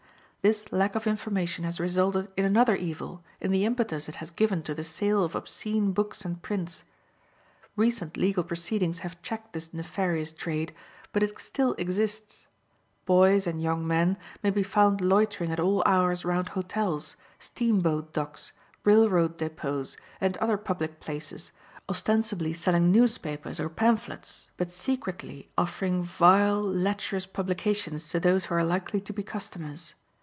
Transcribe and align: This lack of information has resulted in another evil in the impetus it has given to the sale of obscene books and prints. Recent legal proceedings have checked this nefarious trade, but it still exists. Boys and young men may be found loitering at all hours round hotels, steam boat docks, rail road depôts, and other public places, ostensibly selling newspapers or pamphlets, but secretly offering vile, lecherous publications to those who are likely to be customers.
This 0.43 0.71
lack 0.71 0.95
of 0.95 1.05
information 1.05 1.63
has 1.65 1.79
resulted 1.79 2.27
in 2.35 2.45
another 2.45 2.75
evil 2.75 3.23
in 3.39 3.51
the 3.51 3.63
impetus 3.63 4.09
it 4.09 4.15
has 4.15 4.31
given 4.31 4.63
to 4.63 4.73
the 4.73 4.83
sale 4.83 5.23
of 5.23 5.35
obscene 5.35 5.91
books 5.91 6.25
and 6.25 6.41
prints. 6.41 6.83
Recent 7.75 8.17
legal 8.17 8.43
proceedings 8.43 9.01
have 9.05 9.21
checked 9.21 9.53
this 9.53 9.71
nefarious 9.71 10.31
trade, 10.31 10.73
but 11.13 11.21
it 11.21 11.37
still 11.39 11.73
exists. 11.77 12.47
Boys 13.05 13.45
and 13.45 13.61
young 13.61 13.85
men 13.85 14.17
may 14.41 14.49
be 14.49 14.63
found 14.63 14.99
loitering 14.99 15.51
at 15.51 15.59
all 15.59 15.83
hours 15.85 16.25
round 16.25 16.49
hotels, 16.49 17.15
steam 17.37 17.81
boat 17.81 18.11
docks, 18.11 18.51
rail 18.83 19.07
road 19.07 19.37
depôts, 19.37 19.95
and 20.19 20.37
other 20.37 20.57
public 20.57 20.99
places, 20.99 21.51
ostensibly 21.87 22.51
selling 22.51 22.91
newspapers 22.91 23.59
or 23.59 23.69
pamphlets, 23.69 24.49
but 24.57 24.71
secretly 24.71 25.51
offering 25.55 26.01
vile, 26.01 26.63
lecherous 26.63 27.27
publications 27.27 28.09
to 28.09 28.19
those 28.19 28.45
who 28.45 28.55
are 28.55 28.63
likely 28.65 28.99
to 28.99 29.13
be 29.13 29.21
customers. 29.21 29.93